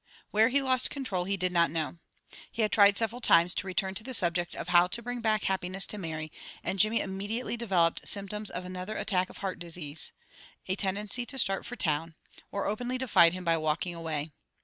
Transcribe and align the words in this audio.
Where 0.31 0.47
he 0.47 0.63
lost 0.63 0.89
control 0.89 1.25
he 1.25 1.37
did 1.37 1.51
not 1.51 1.69
know. 1.69 1.99
He 2.51 2.63
had 2.63 2.71
tried 2.71 2.97
several 2.97 3.21
times 3.21 3.53
to 3.53 3.67
return 3.67 3.93
to 3.93 4.03
the 4.03 4.15
subject 4.15 4.55
of 4.55 4.69
how 4.69 4.87
to 4.87 5.03
bring 5.03 5.19
back 5.21 5.43
happiness 5.43 5.85
to 5.85 5.99
Mary, 5.99 6.31
and 6.63 6.79
Jimmy 6.79 7.01
immediately 7.01 7.55
developed 7.55 8.07
symptoms 8.07 8.49
of 8.49 8.65
another 8.65 8.97
attack 8.97 9.29
of 9.29 9.37
heart 9.37 9.59
disease, 9.59 10.11
a 10.67 10.75
tendency 10.75 11.23
to 11.27 11.37
start 11.37 11.67
for 11.67 11.75
town, 11.75 12.15
or 12.51 12.65
openly 12.65 12.97
defied 12.97 13.33
him 13.33 13.43
by 13.43 13.57
walking 13.57 13.93
away. 13.93 14.31